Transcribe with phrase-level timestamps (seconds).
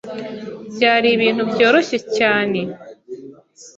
[0.75, 2.59] byari ibintu byoroshye cyane